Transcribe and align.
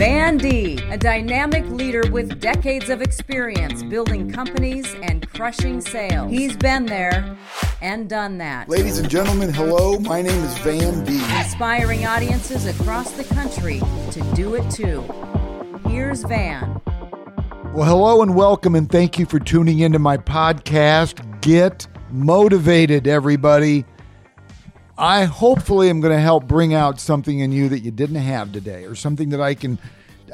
Van 0.00 0.38
Deeb, 0.38 0.90
a 0.90 0.96
dynamic 0.96 1.62
leader 1.66 2.10
with 2.10 2.40
decades 2.40 2.88
of 2.88 3.02
experience 3.02 3.82
building 3.82 4.30
companies 4.30 4.94
and 5.02 5.30
crushing 5.34 5.82
sales. 5.82 6.30
He's 6.30 6.56
been 6.56 6.86
there 6.86 7.36
and 7.82 8.08
done 8.08 8.38
that. 8.38 8.66
Ladies 8.66 8.98
and 8.98 9.10
gentlemen, 9.10 9.52
hello. 9.52 9.98
My 9.98 10.22
name 10.22 10.42
is 10.42 10.56
Van 10.60 11.04
Deeb. 11.04 11.44
Inspiring 11.44 12.06
audiences 12.06 12.64
across 12.64 13.10
the 13.10 13.24
country 13.24 13.82
to 14.12 14.22
do 14.34 14.54
it 14.54 14.70
too. 14.70 15.04
Here's 15.86 16.22
Van. 16.22 16.80
Well, 17.74 17.84
hello 17.84 18.22
and 18.22 18.34
welcome, 18.34 18.74
and 18.76 18.90
thank 18.90 19.18
you 19.18 19.26
for 19.26 19.38
tuning 19.38 19.80
into 19.80 19.98
my 19.98 20.16
podcast. 20.16 21.42
Get 21.42 21.86
motivated, 22.10 23.06
everybody. 23.06 23.84
I 25.00 25.24
hopefully 25.24 25.88
am 25.88 26.00
going 26.00 26.14
to 26.14 26.20
help 26.20 26.46
bring 26.46 26.74
out 26.74 27.00
something 27.00 27.38
in 27.38 27.52
you 27.52 27.70
that 27.70 27.78
you 27.78 27.90
didn't 27.90 28.16
have 28.16 28.52
today, 28.52 28.84
or 28.84 28.94
something 28.94 29.30
that 29.30 29.40
I 29.40 29.54
can 29.54 29.78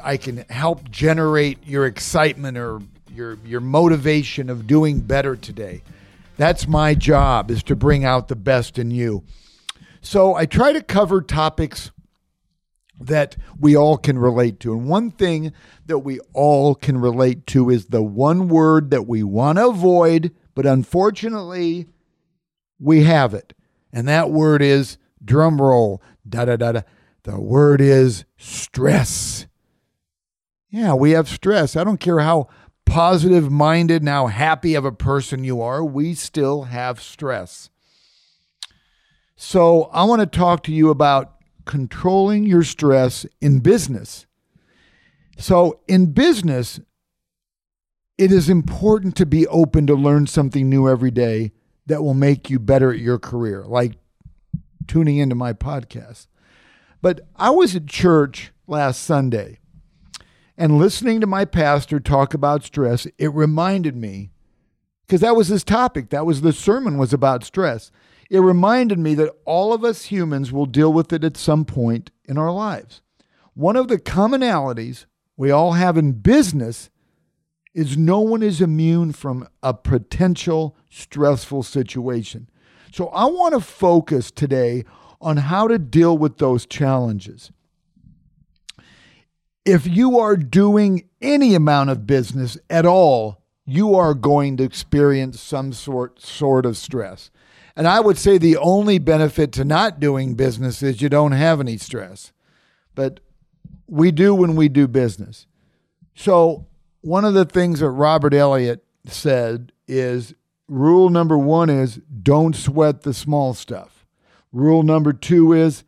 I 0.03 0.17
can 0.17 0.39
help 0.49 0.91
generate 0.91 1.65
your 1.65 1.85
excitement 1.85 2.57
or 2.57 2.81
your 3.13 3.37
your 3.45 3.61
motivation 3.61 4.49
of 4.49 4.67
doing 4.67 4.99
better 4.99 5.37
today. 5.37 5.83
That's 6.35 6.67
my 6.67 6.95
job 6.95 7.49
is 7.49 7.63
to 7.63 7.77
bring 7.77 8.03
out 8.03 8.27
the 8.27 8.35
best 8.35 8.77
in 8.77 8.91
you. 8.91 9.23
So 10.01 10.35
I 10.35 10.45
try 10.45 10.73
to 10.73 10.83
cover 10.83 11.21
topics 11.21 11.91
that 12.99 13.37
we 13.57 13.77
all 13.77 13.97
can 13.97 14.19
relate 14.19 14.59
to. 14.61 14.73
And 14.73 14.89
one 14.89 15.11
thing 15.11 15.53
that 15.85 15.99
we 15.99 16.19
all 16.33 16.75
can 16.75 16.97
relate 16.97 17.47
to 17.47 17.69
is 17.69 17.85
the 17.85 18.03
one 18.03 18.49
word 18.49 18.91
that 18.91 19.07
we 19.07 19.23
want 19.23 19.59
to 19.59 19.69
avoid, 19.69 20.35
but 20.55 20.65
unfortunately 20.65 21.87
we 22.79 23.03
have 23.05 23.33
it. 23.33 23.53
And 23.97 24.07
that 24.07 24.29
word 24.29 24.61
is 24.61 24.99
drum 25.25 25.59
roll. 25.59 26.03
Da 26.29 26.45
da 26.45 26.55
da 26.55 26.71
da. 26.71 26.81
The 27.23 27.39
word 27.39 27.81
is 27.81 28.25
stress. 28.37 29.47
Yeah, 30.69 30.93
we 30.93 31.11
have 31.11 31.27
stress. 31.27 31.75
I 31.75 31.83
don't 31.83 31.99
care 31.99 32.19
how 32.19 32.47
positive 32.85 33.49
minded 33.49 34.03
and 34.03 34.09
how 34.09 34.27
happy 34.27 34.75
of 34.75 34.85
a 34.85 34.91
person 34.91 35.43
you 35.43 35.63
are, 35.63 35.83
we 35.83 36.13
still 36.13 36.65
have 36.65 37.01
stress. 37.01 37.71
So, 39.35 39.85
I 39.85 40.03
want 40.03 40.19
to 40.19 40.27
talk 40.27 40.61
to 40.65 40.71
you 40.71 40.91
about 40.91 41.33
controlling 41.65 42.45
your 42.45 42.63
stress 42.63 43.25
in 43.41 43.61
business. 43.61 44.27
So, 45.39 45.79
in 45.87 46.11
business, 46.11 46.79
it 48.19 48.31
is 48.31 48.47
important 48.47 49.15
to 49.15 49.25
be 49.25 49.47
open 49.47 49.87
to 49.87 49.95
learn 49.95 50.27
something 50.27 50.69
new 50.69 50.87
every 50.87 51.09
day 51.09 51.51
that 51.87 52.03
will 52.03 52.13
make 52.13 52.49
you 52.49 52.59
better 52.59 52.91
at 52.91 52.99
your 52.99 53.19
career, 53.19 53.63
like 53.65 53.93
tuning 54.87 55.17
into 55.17 55.35
my 55.35 55.53
podcast. 55.53 56.27
But 57.01 57.21
I 57.35 57.49
was 57.49 57.75
at 57.75 57.87
church 57.87 58.51
last 58.67 59.01
Sunday 59.03 59.59
and 60.57 60.77
listening 60.77 61.21
to 61.21 61.27
my 61.27 61.45
pastor 61.45 61.99
talk 61.99 62.33
about 62.33 62.63
stress, 62.63 63.05
it 63.17 63.31
reminded 63.33 63.95
me 63.95 64.31
because 65.05 65.21
that 65.21 65.35
was 65.35 65.47
his 65.47 65.63
topic. 65.63 66.09
That 66.09 66.25
was 66.25 66.41
the 66.41 66.51
sermon 66.51 66.97
was 66.97 67.13
about 67.13 67.43
stress. 67.43 67.91
It 68.29 68.39
reminded 68.39 68.99
me 68.99 69.13
that 69.15 69.33
all 69.45 69.71
of 69.71 69.83
us 69.83 70.05
humans 70.05 70.51
will 70.51 70.65
deal 70.65 70.91
with 70.91 71.13
it 71.13 71.23
at 71.23 71.37
some 71.37 71.63
point 71.63 72.11
in 72.25 72.37
our 72.37 72.51
lives. 72.51 73.01
One 73.53 73.75
of 73.75 73.87
the 73.87 73.99
commonalities 73.99 75.05
we 75.37 75.51
all 75.51 75.73
have 75.73 75.97
in 75.97 76.13
business 76.13 76.89
is 77.77 77.95
no 77.95 78.19
one 78.19 78.41
is 78.41 78.59
immune 78.59 79.11
from 79.13 79.47
a 79.61 79.71
potential 79.71 80.75
stressful 80.89 81.61
situation. 81.61 82.49
So 82.91 83.09
I 83.09 83.25
want 83.25 83.53
to 83.53 83.59
focus 83.59 84.31
today 84.31 84.83
on 85.21 85.37
how 85.37 85.67
to 85.67 85.77
deal 85.77 86.17
with 86.17 86.39
those 86.39 86.65
challenges. 86.65 87.51
If 89.63 89.85
you 89.85 90.17
are 90.17 90.35
doing 90.35 91.07
any 91.21 91.53
amount 91.53 91.91
of 91.91 92.07
business 92.07 92.57
at 92.67 92.87
all, 92.87 93.43
you 93.63 93.93
are 93.93 94.15
going 94.15 94.57
to 94.57 94.63
experience 94.63 95.39
some 95.39 95.71
sort 95.71 96.19
sort 96.19 96.65
of 96.65 96.77
stress. 96.77 97.29
And 97.75 97.87
I 97.87 97.99
would 97.99 98.17
say 98.17 98.39
the 98.39 98.57
only 98.57 98.97
benefit 98.97 99.51
to 99.51 99.63
not 99.63 99.99
doing 99.99 100.33
business 100.33 100.81
is 100.81 101.03
you 101.03 101.09
don't 101.09 101.33
have 101.33 101.59
any 101.59 101.77
stress. 101.77 102.31
But 102.95 103.19
we 103.85 104.09
do 104.09 104.33
when 104.33 104.55
we 104.55 104.67
do 104.67 104.87
business. 104.87 105.45
So 106.15 106.65
one 107.07 107.23
of 107.23 107.33
the 107.33 107.45
things 107.45 107.79
that 107.79 107.89
Robert 107.89 108.33
Eliot 108.33 108.83
said 109.05 109.71
is 109.87 110.35
rule 110.67 111.07
number 111.07 111.37
one 111.37 111.69
is 111.69 112.01
don't 112.21 112.53
sweat 112.53 113.03
the 113.03 113.13
small 113.13 113.53
stuff. 113.53 114.05
Rule 114.51 114.83
number 114.83 115.13
two 115.13 115.53
is 115.53 115.85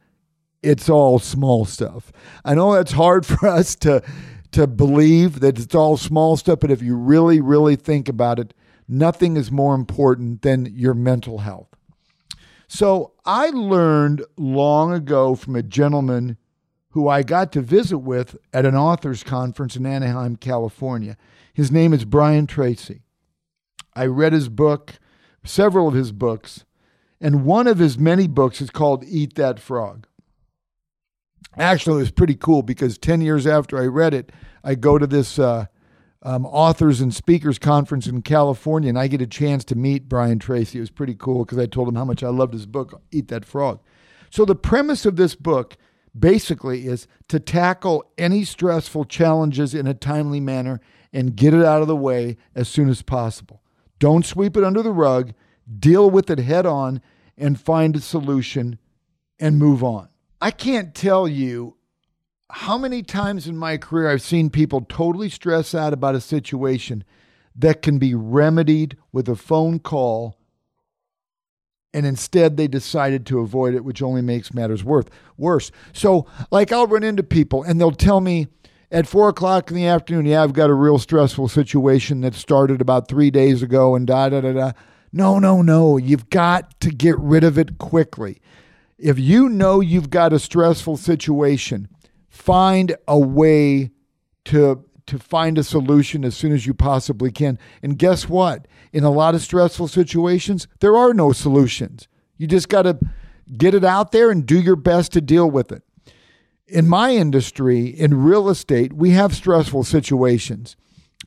it's 0.64 0.88
all 0.88 1.20
small 1.20 1.66
stuff. 1.66 2.14
I 2.46 2.56
know 2.56 2.72
that's 2.72 2.94
hard 2.94 3.26
for 3.26 3.50
us 3.50 3.76
to 3.78 4.02
to 4.54 4.66
believe 4.66 5.42
that 5.42 5.60
it's 5.60 5.76
all 5.76 5.98
small 5.98 6.38
stuff, 6.38 6.62
but 6.62 6.72
if 6.72 6.82
you 6.82 6.96
really, 6.96 7.42
really 7.42 7.76
think 7.76 8.08
about 8.08 8.40
it, 8.40 8.54
nothing 8.88 9.36
is 9.36 9.52
more 9.52 9.76
important 9.76 10.42
than 10.42 10.68
your 10.74 10.94
mental 10.94 11.40
health. 11.40 11.68
So 12.70 13.12
I 13.26 13.50
learned 13.50 14.24
long 14.38 14.94
ago 14.94 15.36
from 15.36 15.58
a 15.58 15.64
gentleman 15.64 16.38
who 16.92 17.08
I 17.08 17.24
got 17.24 17.52
to 17.54 17.62
visit 17.62 18.00
with 18.00 18.36
at 18.54 18.66
an 18.66 18.76
authors 18.76 19.24
conference 19.24 19.76
in 19.76 19.86
Anaheim, 19.86 20.36
California. 20.36 21.18
His 21.54 21.72
name 21.72 21.94
is 21.94 22.06
Brian 22.06 22.48
Tracy. 22.48 23.04
I 23.96 24.06
read 24.06 24.34
his 24.34 24.50
book, 24.50 25.00
several 25.44 25.88
of 25.88 25.94
his 25.94 26.12
books, 26.12 26.66
and 27.22 27.46
one 27.46 27.68
of 27.68 27.80
his 27.80 27.98
many 27.98 28.28
books 28.28 28.62
is 28.62 28.70
called 28.70 29.04
Eat 29.06 29.36
That 29.36 29.60
Frog. 29.60 30.08
Actually, 31.58 31.98
it 31.98 32.02
was 32.02 32.12
pretty 32.12 32.36
cool 32.36 32.62
because 32.62 32.98
10 32.98 33.22
years 33.22 33.46
after 33.46 33.78
I 33.78 33.86
read 33.86 34.14
it, 34.14 34.32
I 34.64 34.76
go 34.76 34.98
to 34.98 35.08
this 35.08 35.38
uh, 35.38 35.66
um, 36.22 36.46
authors 36.46 37.02
and 37.02 37.14
speakers 37.14 37.60
conference 37.60 38.08
in 38.08 38.22
California 38.22 38.90
and 38.90 39.00
I 39.00 39.08
get 39.08 39.22
a 39.22 39.28
chance 39.28 39.64
to 39.66 39.76
meet 39.76 40.10
Brian 40.10 40.40
Tracy. 40.40 40.80
It 40.80 40.82
was 40.82 40.92
pretty 40.92 41.16
cool 41.16 41.46
because 41.46 41.58
I 41.58 41.66
told 41.66 41.88
him 41.88 41.96
how 41.96 42.06
much 42.06 42.24
I 42.24 42.30
loved 42.30 42.54
his 42.54 42.66
book, 42.66 43.02
Eat 43.12 43.28
That 43.30 43.46
Frog. 43.46 43.80
So, 44.30 44.46
the 44.46 44.56
premise 44.56 45.06
of 45.06 45.16
this 45.16 45.34
book 45.34 45.76
basically 46.18 46.88
is 46.88 47.08
to 47.28 47.40
tackle 47.40 48.12
any 48.18 48.44
stressful 48.44 49.06
challenges 49.06 49.74
in 49.74 49.88
a 49.88 49.94
timely 49.94 50.40
manner 50.40 50.80
and 51.12 51.36
get 51.36 51.54
it 51.54 51.66
out 51.66 51.82
of 51.82 51.88
the 51.88 51.96
way 51.96 52.38
as 52.56 52.68
soon 52.68 52.90
as 52.90 53.02
possible. 53.02 53.62
Don't 54.00 54.26
sweep 54.26 54.56
it 54.56 54.64
under 54.64 54.82
the 54.82 54.92
rug, 54.92 55.34
deal 55.80 56.10
with 56.10 56.30
it 56.30 56.40
head 56.40 56.66
on, 56.66 57.02
and 57.38 57.60
find 57.60 57.96
a 57.96 58.02
solution 58.02 58.80
and 59.40 59.58
move 59.58 59.84
on. 59.84 60.10
I 60.42 60.52
can't 60.52 60.96
tell 60.96 61.28
you 61.28 61.78
how 62.52 62.78
many 62.78 63.04
times 63.04 63.48
in 63.48 63.58
my 63.58 63.78
career 63.78 64.10
I've 64.10 64.22
seen 64.22 64.50
people 64.50 64.82
totally 64.82 65.30
stress 65.30 65.76
out 65.76 65.94
about 65.94 66.16
a 66.16 66.22
situation 66.22 67.04
that 67.56 67.82
can 67.82 68.00
be 68.00 68.16
remedied 68.16 68.98
with 69.12 69.28
a 69.30 69.36
phone 69.36 69.80
call 69.80 70.39
and 71.94 72.06
instead 72.06 72.58
they 72.58 72.68
decided 72.68 73.26
to 73.28 73.40
avoid 73.40 73.74
it, 73.74 73.84
which 73.84 74.02
only 74.02 74.22
makes 74.22 74.54
matters 74.54 74.84
worse. 74.84 75.72
So, 75.94 76.28
like, 76.52 76.72
I'll 76.72 76.88
run 76.88 77.04
into 77.04 77.24
people 77.24 77.64
and 77.64 77.80
they'll 77.80 77.92
tell 77.92 78.22
me 78.22 78.48
at 78.92 79.08
four 79.08 79.30
o'clock 79.30 79.70
in 79.70 79.76
the 79.76 79.86
afternoon, 79.86 80.26
yeah, 80.26 80.44
I've 80.44 80.54
got 80.54 80.70
a 80.70 80.74
real 80.74 81.00
stressful 81.00 81.48
situation 81.48 82.22
that 82.22 82.34
started 82.34 82.82
about 82.82 83.08
three 83.08 83.32
days 83.32 83.62
ago 83.62 83.96
and 83.96 84.08
da 84.08 84.30
da 84.30 84.42
da 84.42 84.54
da. 84.54 84.72
No, 85.12 85.40
no, 85.40 85.62
no. 85.62 85.98
You've 85.98 86.30
got 86.30 86.80
to 86.82 86.90
get 86.90 87.18
rid 87.20 87.44
of 87.44 87.58
it 87.58 87.78
quickly. 87.78 88.42
If 88.98 89.18
you 89.18 89.50
know 89.50 89.80
you've 89.80 90.10
got 90.10 90.34
a 90.34 90.40
stressful 90.40 90.98
situation, 90.98 91.88
find 92.28 92.96
a 93.08 93.18
way 93.18 93.92
to 94.46 94.84
to 95.10 95.20
find 95.20 95.58
a 95.58 95.64
solution 95.64 96.24
as 96.24 96.36
soon 96.38 96.52
as 96.52 96.66
you 96.66 96.74
possibly 96.74 97.32
can. 97.32 97.60
And 97.82 97.98
guess 97.98 98.30
what? 98.30 98.68
In 98.94 99.04
a 99.04 99.12
lot 99.12 99.36
of 99.36 99.42
stressful 99.42 99.88
situations, 99.88 100.68
there 100.80 100.96
are 100.96 101.14
no 101.14 101.32
solutions. 101.32 102.08
You 102.38 102.48
just 102.48 102.70
got 102.70 102.84
to 102.84 103.00
get 103.58 103.74
it 103.74 103.84
out 103.84 104.12
there 104.12 104.32
and 104.32 104.46
do 104.46 104.60
your 104.60 104.76
best 104.76 105.12
to 105.14 105.22
deal 105.22 105.50
with 105.50 105.72
it. 105.72 105.84
In 106.68 106.88
my 106.88 107.16
industry, 107.16 107.88
in 107.88 108.24
real 108.24 108.50
estate, 108.50 108.94
we 108.94 109.12
have 109.12 109.36
stressful 109.36 109.84
situations. 109.84 110.76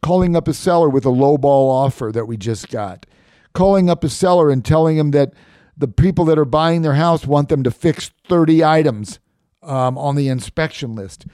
Calling 0.01 0.35
up 0.37 0.49
a 0.49 0.55
seller 0.55 0.89
with 0.89 1.05
a 1.05 1.11
low 1.11 1.37
ball 1.37 1.71
offer 1.71 2.11
that 2.12 2.27
we 2.27 2.37
just 2.37 2.69
got, 2.69 3.06
calling 3.53 3.91
up 3.91 4.03
a 4.03 4.09
seller 4.09 4.51
and 4.51 4.65
telling 4.65 4.97
them 4.97 5.11
that 5.12 5.33
the 5.77 5.89
people 5.89 6.25
that 6.27 6.39
are 6.39 6.45
buying 6.45 6.83
their 6.83 6.95
house 6.95 7.27
want 7.27 7.49
them 7.49 7.62
to 7.62 7.71
fix 7.71 8.11
30 8.29 8.65
items 8.65 9.19
um, 9.62 9.97
on 9.99 10.17
the 10.17 10.29
inspection 10.29 10.95
list. 10.95 11.27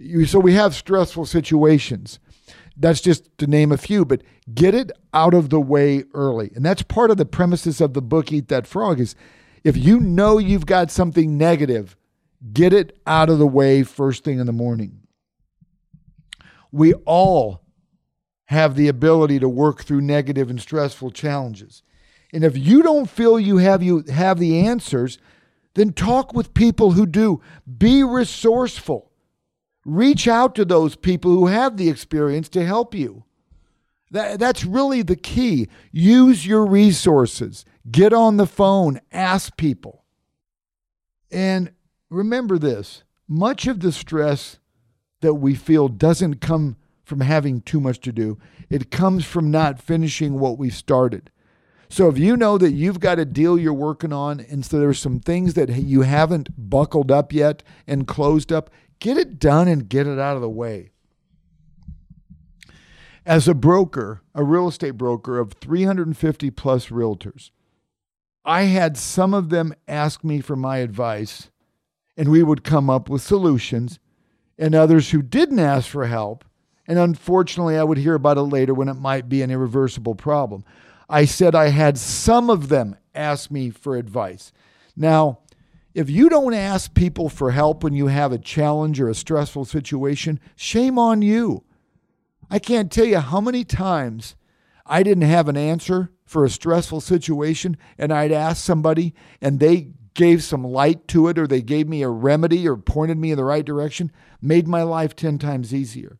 You, 0.00 0.24
so 0.24 0.40
we 0.40 0.54
have 0.54 0.74
stressful 0.74 1.26
situations. 1.26 2.18
That's 2.76 3.02
just 3.02 3.36
to 3.38 3.46
name 3.46 3.70
a 3.70 3.76
few, 3.76 4.06
but 4.06 4.22
get 4.52 4.74
it 4.74 4.90
out 5.12 5.34
of 5.34 5.50
the 5.50 5.60
way 5.60 6.04
early. 6.14 6.50
And 6.54 6.64
that's 6.64 6.82
part 6.82 7.10
of 7.10 7.18
the 7.18 7.26
premises 7.26 7.80
of 7.80 7.92
the 7.92 8.00
book 8.00 8.32
Eat 8.32 8.48
That 8.48 8.66
Frog 8.66 8.98
is 8.98 9.14
if 9.62 9.76
you 9.76 10.00
know 10.00 10.38
you've 10.38 10.64
got 10.64 10.90
something 10.90 11.36
negative, 11.36 11.96
get 12.52 12.72
it 12.72 12.98
out 13.06 13.28
of 13.28 13.38
the 13.38 13.46
way 13.46 13.82
first 13.82 14.24
thing 14.24 14.38
in 14.38 14.46
the 14.46 14.52
morning. 14.52 15.00
We 16.72 16.94
all 16.94 17.60
have 18.46 18.76
the 18.76 18.88
ability 18.88 19.38
to 19.40 19.48
work 19.48 19.84
through 19.84 20.00
negative 20.00 20.48
and 20.48 20.60
stressful 20.60 21.10
challenges. 21.10 21.82
And 22.32 22.42
if 22.42 22.56
you 22.56 22.82
don't 22.82 23.10
feel 23.10 23.38
you 23.38 23.58
have 23.58 23.82
you 23.82 24.04
have 24.10 24.38
the 24.38 24.66
answers, 24.66 25.18
then 25.74 25.92
talk 25.92 26.32
with 26.32 26.54
people 26.54 26.92
who 26.92 27.04
do. 27.04 27.42
Be 27.78 28.02
resourceful. 28.02 29.09
Reach 29.84 30.28
out 30.28 30.54
to 30.54 30.64
those 30.64 30.96
people 30.96 31.30
who 31.32 31.46
have 31.46 31.76
the 31.76 31.88
experience 31.88 32.48
to 32.50 32.64
help 32.64 32.94
you. 32.94 33.24
That, 34.10 34.38
that's 34.38 34.64
really 34.64 35.02
the 35.02 35.16
key. 35.16 35.68
Use 35.92 36.46
your 36.46 36.66
resources. 36.66 37.64
Get 37.90 38.12
on 38.12 38.36
the 38.36 38.46
phone, 38.46 39.00
ask 39.12 39.56
people. 39.56 40.04
And 41.30 41.72
remember 42.10 42.58
this 42.58 43.04
much 43.28 43.68
of 43.68 43.78
the 43.80 43.92
stress 43.92 44.58
that 45.20 45.34
we 45.34 45.54
feel 45.54 45.86
doesn't 45.86 46.40
come 46.40 46.76
from 47.04 47.20
having 47.20 47.60
too 47.60 47.80
much 47.80 48.00
to 48.00 48.12
do, 48.12 48.38
it 48.68 48.90
comes 48.90 49.24
from 49.24 49.50
not 49.50 49.80
finishing 49.80 50.38
what 50.38 50.58
we 50.58 50.70
started. 50.70 51.30
So 51.88 52.08
if 52.08 52.18
you 52.18 52.36
know 52.36 52.56
that 52.56 52.70
you've 52.70 53.00
got 53.00 53.18
a 53.18 53.24
deal 53.24 53.58
you're 53.58 53.72
working 53.72 54.12
on, 54.12 54.38
and 54.38 54.64
so 54.64 54.78
there's 54.78 55.00
some 55.00 55.18
things 55.18 55.54
that 55.54 55.68
you 55.70 56.02
haven't 56.02 56.70
buckled 56.70 57.10
up 57.10 57.32
yet 57.32 57.64
and 57.86 58.06
closed 58.06 58.52
up, 58.52 58.70
get 59.00 59.16
it 59.16 59.38
done 59.38 59.66
and 59.66 59.88
get 59.88 60.06
it 60.06 60.18
out 60.18 60.36
of 60.36 60.42
the 60.42 60.48
way. 60.48 60.90
As 63.26 63.48
a 63.48 63.54
broker, 63.54 64.22
a 64.34 64.44
real 64.44 64.68
estate 64.68 64.92
broker 64.92 65.38
of 65.38 65.52
350 65.54 66.50
plus 66.50 66.86
realtors, 66.86 67.50
I 68.44 68.62
had 68.62 68.96
some 68.96 69.34
of 69.34 69.50
them 69.50 69.74
ask 69.86 70.24
me 70.24 70.40
for 70.40 70.56
my 70.56 70.78
advice, 70.78 71.50
and 72.16 72.30
we 72.30 72.42
would 72.42 72.64
come 72.64 72.88
up 72.88 73.08
with 73.08 73.22
solutions, 73.22 73.98
and 74.58 74.74
others 74.74 75.10
who 75.10 75.22
didn't 75.22 75.58
ask 75.58 75.88
for 75.88 76.06
help. 76.06 76.44
And 76.86 76.98
unfortunately, 76.98 77.76
I 77.76 77.84
would 77.84 77.98
hear 77.98 78.14
about 78.14 78.38
it 78.38 78.42
later 78.42 78.74
when 78.74 78.88
it 78.88 78.94
might 78.94 79.28
be 79.28 79.42
an 79.42 79.50
irreversible 79.50 80.14
problem. 80.14 80.64
I 81.08 81.24
said 81.24 81.54
I 81.54 81.68
had 81.68 81.98
some 81.98 82.50
of 82.50 82.68
them 82.68 82.96
ask 83.14 83.50
me 83.50 83.70
for 83.70 83.96
advice. 83.96 84.52
Now, 84.96 85.40
if 85.94 86.08
you 86.08 86.28
don't 86.28 86.54
ask 86.54 86.94
people 86.94 87.28
for 87.28 87.50
help 87.50 87.82
when 87.82 87.94
you 87.94 88.06
have 88.06 88.32
a 88.32 88.38
challenge 88.38 89.00
or 89.00 89.08
a 89.08 89.14
stressful 89.14 89.64
situation, 89.64 90.38
shame 90.56 90.98
on 90.98 91.22
you. 91.22 91.64
I 92.50 92.58
can't 92.58 92.90
tell 92.90 93.04
you 93.04 93.18
how 93.18 93.40
many 93.40 93.64
times 93.64 94.36
I 94.86 95.02
didn't 95.02 95.22
have 95.22 95.48
an 95.48 95.56
answer 95.56 96.10
for 96.24 96.44
a 96.44 96.50
stressful 96.50 97.00
situation 97.00 97.76
and 97.98 98.12
I'd 98.12 98.32
ask 98.32 98.64
somebody 98.64 99.14
and 99.40 99.58
they 99.58 99.92
gave 100.14 100.42
some 100.42 100.64
light 100.64 101.08
to 101.08 101.28
it 101.28 101.38
or 101.38 101.46
they 101.46 101.62
gave 101.62 101.88
me 101.88 102.02
a 102.02 102.08
remedy 102.08 102.68
or 102.68 102.76
pointed 102.76 103.18
me 103.18 103.32
in 103.32 103.36
the 103.36 103.44
right 103.44 103.64
direction, 103.64 104.12
made 104.40 104.68
my 104.68 104.82
life 104.82 105.14
10 105.16 105.38
times 105.38 105.74
easier. 105.74 106.18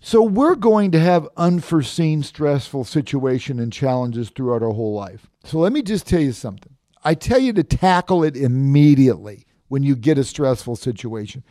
So 0.00 0.22
we're 0.22 0.56
going 0.56 0.90
to 0.92 1.00
have 1.00 1.28
unforeseen 1.36 2.24
stressful 2.24 2.84
situation 2.84 3.60
and 3.60 3.72
challenges 3.72 4.30
throughout 4.30 4.62
our 4.62 4.72
whole 4.72 4.94
life. 4.94 5.28
So 5.44 5.58
let 5.58 5.72
me 5.72 5.82
just 5.82 6.08
tell 6.08 6.20
you 6.20 6.32
something. 6.32 6.71
I 7.04 7.14
tell 7.14 7.38
you 7.38 7.52
to 7.54 7.64
tackle 7.64 8.22
it 8.22 8.36
immediately 8.36 9.46
when 9.68 9.82
you 9.82 9.96
get 9.96 10.18
a 10.18 10.24
stressful 10.24 10.76
situation. 10.76 11.44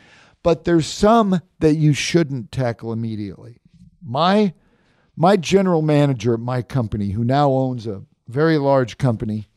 But 0.44 0.64
there's 0.64 0.88
some 0.88 1.42
that 1.60 1.76
you 1.76 1.94
shouldn't 1.94 2.52
tackle 2.52 2.94
immediately. 2.94 3.60
My 4.02 4.54
my 5.16 5.38
general 5.38 5.82
manager 5.82 6.34
at 6.34 6.40
my 6.40 6.62
company, 6.62 7.12
who 7.12 7.24
now 7.24 7.52
owns 7.52 7.86
a 7.86 8.04
very 8.28 8.58
large 8.58 8.98
company, 8.98 9.50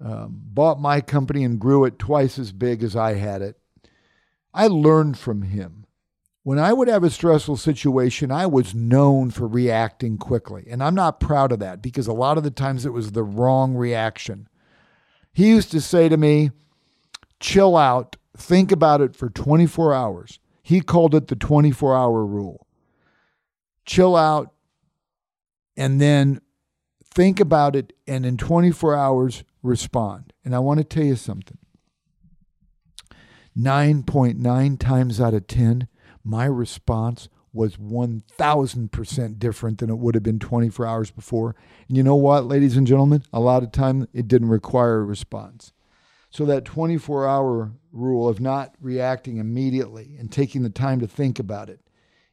um, 0.00 0.40
bought 0.42 0.80
my 0.80 1.00
company 1.00 1.44
and 1.44 1.60
grew 1.60 1.84
it 1.84 1.98
twice 1.98 2.38
as 2.38 2.52
big 2.52 2.82
as 2.82 2.96
I 2.96 3.14
had 3.14 3.40
it. 3.40 3.56
I 4.52 4.66
learned 4.66 5.16
from 5.16 5.42
him 5.42 5.86
when 6.46 6.60
I 6.60 6.72
would 6.72 6.86
have 6.86 7.02
a 7.02 7.10
stressful 7.10 7.56
situation, 7.56 8.30
I 8.30 8.46
was 8.46 8.72
known 8.72 9.32
for 9.32 9.48
reacting 9.48 10.16
quickly. 10.16 10.64
And 10.70 10.80
I'm 10.80 10.94
not 10.94 11.18
proud 11.18 11.50
of 11.50 11.58
that 11.58 11.82
because 11.82 12.06
a 12.06 12.12
lot 12.12 12.38
of 12.38 12.44
the 12.44 12.52
times 12.52 12.86
it 12.86 12.92
was 12.92 13.10
the 13.10 13.24
wrong 13.24 13.74
reaction. 13.74 14.46
He 15.36 15.48
used 15.48 15.70
to 15.72 15.82
say 15.82 16.08
to 16.08 16.16
me, 16.16 16.50
chill 17.40 17.76
out, 17.76 18.16
think 18.34 18.72
about 18.72 19.02
it 19.02 19.14
for 19.14 19.28
24 19.28 19.92
hours. 19.92 20.38
He 20.62 20.80
called 20.80 21.14
it 21.14 21.28
the 21.28 21.36
24 21.36 21.94
hour 21.94 22.24
rule. 22.24 22.66
Chill 23.84 24.16
out 24.16 24.54
and 25.76 26.00
then 26.00 26.40
think 27.04 27.38
about 27.38 27.76
it, 27.76 27.92
and 28.06 28.24
in 28.24 28.38
24 28.38 28.96
hours, 28.96 29.44
respond. 29.62 30.32
And 30.42 30.56
I 30.56 30.58
want 30.58 30.78
to 30.78 30.84
tell 30.84 31.04
you 31.04 31.16
something 31.16 31.58
9.9 33.54 34.78
times 34.78 35.20
out 35.20 35.34
of 35.34 35.46
10, 35.46 35.86
my 36.24 36.46
response 36.46 37.28
was 37.56 37.76
1000% 37.76 39.38
different 39.38 39.78
than 39.78 39.90
it 39.90 39.98
would 39.98 40.14
have 40.14 40.22
been 40.22 40.38
24 40.38 40.86
hours 40.86 41.10
before. 41.10 41.56
And 41.88 41.96
you 41.96 42.02
know 42.02 42.14
what, 42.14 42.46
ladies 42.46 42.76
and 42.76 42.86
gentlemen? 42.86 43.24
A 43.32 43.40
lot 43.40 43.64
of 43.64 43.72
time 43.72 44.06
it 44.12 44.28
didn't 44.28 44.50
require 44.50 44.98
a 44.98 45.04
response. 45.04 45.72
So 46.30 46.44
that 46.44 46.64
24 46.64 47.26
hour 47.26 47.72
rule 47.92 48.28
of 48.28 48.40
not 48.40 48.74
reacting 48.80 49.38
immediately 49.38 50.16
and 50.18 50.30
taking 50.30 50.62
the 50.62 50.70
time 50.70 51.00
to 51.00 51.06
think 51.06 51.38
about 51.38 51.70
it 51.70 51.80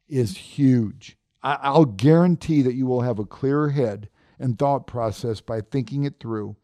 is 0.08 0.38
huge. 0.38 1.18
I'll 1.42 1.86
guarantee 1.86 2.62
that 2.62 2.76
you 2.76 2.86
will 2.86 3.02
have 3.02 3.20
a 3.20 3.26
clearer 3.26 3.70
head 3.70 4.10
and 4.40 4.58
thought 4.58 4.88
process 4.88 5.42
by 5.42 5.62
thinking 5.62 6.04
it 6.04 6.20
through 6.20 6.56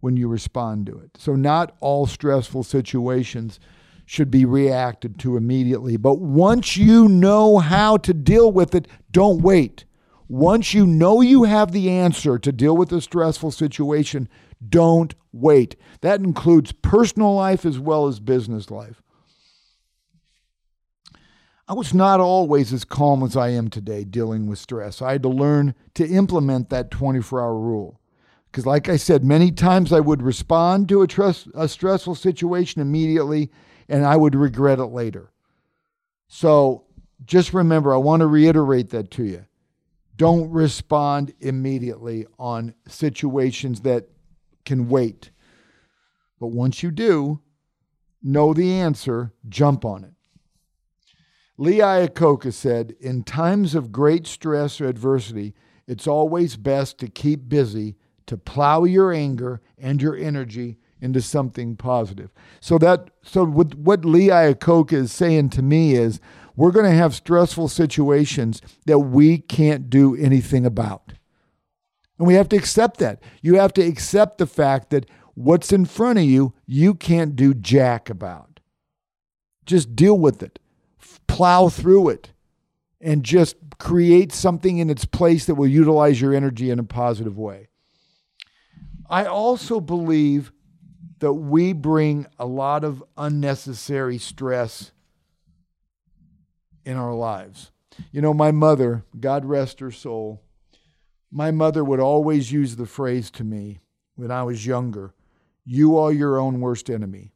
when 0.00 0.16
you 0.16 0.28
respond 0.28 0.86
to 0.86 0.98
it. 0.98 1.10
So, 1.16 1.36
not 1.36 1.76
all 1.80 2.06
stressful 2.06 2.64
situations 2.64 3.60
should 4.04 4.30
be 4.30 4.44
reacted 4.44 5.18
to 5.20 5.36
immediately. 5.36 5.96
But 5.96 6.18
once 6.18 6.76
you 6.76 7.08
know 7.08 7.58
how 7.58 7.96
to 7.98 8.12
deal 8.12 8.50
with 8.50 8.74
it, 8.74 8.88
don't 9.10 9.42
wait. 9.42 9.84
Once 10.28 10.72
you 10.72 10.86
know 10.86 11.20
you 11.20 11.44
have 11.44 11.72
the 11.72 11.90
answer 11.90 12.38
to 12.38 12.52
deal 12.52 12.76
with 12.76 12.92
a 12.92 13.00
stressful 13.00 13.50
situation, 13.50 14.28
don't 14.66 15.14
wait. 15.32 15.76
That 16.00 16.20
includes 16.20 16.72
personal 16.72 17.34
life 17.34 17.66
as 17.66 17.78
well 17.78 18.06
as 18.06 18.20
business 18.20 18.70
life. 18.70 19.02
I 21.68 21.74
was 21.74 21.94
not 21.94 22.20
always 22.20 22.72
as 22.72 22.84
calm 22.84 23.22
as 23.22 23.36
I 23.36 23.50
am 23.50 23.70
today 23.70 24.04
dealing 24.04 24.46
with 24.46 24.58
stress. 24.58 25.00
I 25.00 25.12
had 25.12 25.22
to 25.22 25.28
learn 25.28 25.74
to 25.94 26.06
implement 26.06 26.70
that 26.70 26.90
24 26.90 27.40
hour 27.40 27.58
rule. 27.58 28.00
Because, 28.50 28.66
like 28.66 28.88
I 28.88 28.96
said, 28.96 29.24
many 29.24 29.50
times 29.50 29.92
I 29.92 30.00
would 30.00 30.22
respond 30.22 30.88
to 30.90 31.02
a, 31.02 31.34
a 31.54 31.68
stressful 31.68 32.14
situation 32.16 32.82
immediately 32.82 33.50
and 33.88 34.04
I 34.04 34.16
would 34.16 34.34
regret 34.34 34.78
it 34.78 34.86
later. 34.86 35.32
So 36.28 36.84
just 37.24 37.52
remember, 37.52 37.94
I 37.94 37.98
want 37.98 38.20
to 38.20 38.26
reiterate 38.26 38.90
that 38.90 39.10
to 39.12 39.24
you. 39.24 39.46
Don't 40.16 40.50
respond 40.50 41.32
immediately 41.40 42.26
on 42.38 42.74
situations 42.86 43.80
that 43.80 44.08
can 44.64 44.88
wait. 44.88 45.30
But 46.38 46.48
once 46.48 46.82
you 46.82 46.90
do, 46.90 47.40
know 48.22 48.52
the 48.52 48.72
answer, 48.72 49.32
jump 49.48 49.84
on 49.84 50.04
it. 50.04 50.12
Lee 51.56 51.78
Iacocca 51.78 52.52
said, 52.52 52.94
In 53.00 53.22
times 53.22 53.74
of 53.74 53.92
great 53.92 54.26
stress 54.26 54.80
or 54.80 54.86
adversity, 54.86 55.54
it's 55.86 56.06
always 56.06 56.56
best 56.56 56.98
to 56.98 57.08
keep 57.08 57.48
busy, 57.48 57.96
to 58.26 58.36
plow 58.36 58.84
your 58.84 59.12
anger 59.12 59.60
and 59.78 60.00
your 60.00 60.16
energy 60.16 60.78
into 61.02 61.20
something 61.20 61.76
positive. 61.76 62.30
So 62.60 62.78
that 62.78 63.10
so 63.22 63.44
what, 63.44 63.74
what 63.74 64.04
Lee 64.04 64.28
Iacocca 64.28 64.94
is 64.94 65.12
saying 65.12 65.50
to 65.50 65.62
me 65.62 65.94
is 65.94 66.20
we're 66.54 66.70
going 66.70 66.90
to 66.90 66.96
have 66.96 67.14
stressful 67.14 67.68
situations 67.68 68.62
that 68.86 69.00
we 69.00 69.38
can't 69.38 69.90
do 69.90 70.14
anything 70.16 70.64
about. 70.64 71.12
And 72.18 72.26
we 72.26 72.34
have 72.34 72.48
to 72.50 72.56
accept 72.56 72.98
that. 72.98 73.22
You 73.40 73.56
have 73.56 73.72
to 73.74 73.82
accept 73.82 74.38
the 74.38 74.46
fact 74.46 74.90
that 74.90 75.08
what's 75.34 75.72
in 75.72 75.86
front 75.86 76.18
of 76.18 76.24
you, 76.24 76.54
you 76.66 76.94
can't 76.94 77.34
do 77.34 77.52
jack 77.52 78.08
about. 78.08 78.60
Just 79.66 79.96
deal 79.96 80.18
with 80.18 80.42
it, 80.42 80.58
plow 81.26 81.68
through 81.68 82.10
it, 82.10 82.32
and 83.00 83.24
just 83.24 83.56
create 83.78 84.32
something 84.32 84.78
in 84.78 84.90
its 84.90 85.04
place 85.04 85.46
that 85.46 85.54
will 85.56 85.66
utilize 85.66 86.20
your 86.20 86.34
energy 86.34 86.70
in 86.70 86.78
a 86.78 86.84
positive 86.84 87.38
way. 87.38 87.68
I 89.08 89.24
also 89.24 89.80
believe 89.80 90.52
that 91.22 91.34
we 91.34 91.72
bring 91.72 92.26
a 92.36 92.44
lot 92.44 92.82
of 92.82 93.00
unnecessary 93.16 94.18
stress 94.18 94.90
in 96.84 96.96
our 96.96 97.14
lives. 97.14 97.70
You 98.10 98.20
know, 98.20 98.34
my 98.34 98.50
mother, 98.50 99.04
God 99.20 99.44
rest 99.44 99.78
her 99.78 99.92
soul, 99.92 100.42
my 101.30 101.52
mother 101.52 101.84
would 101.84 102.00
always 102.00 102.50
use 102.50 102.74
the 102.74 102.86
phrase 102.86 103.30
to 103.30 103.44
me 103.44 103.78
when 104.16 104.32
I 104.32 104.42
was 104.42 104.66
younger 104.66 105.14
you 105.64 105.96
are 105.96 106.10
your 106.10 106.40
own 106.40 106.60
worst 106.60 106.90
enemy. 106.90 107.30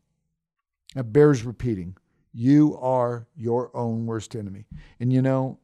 That 0.97 1.13
bears 1.13 1.45
repeating. 1.45 1.97
You 2.33 2.77
are 2.81 3.29
your 3.37 3.71
own 3.73 4.07
worst 4.07 4.35
enemy. 4.35 4.67
And 4.99 5.13
you 5.13 5.23
know, 5.23 5.61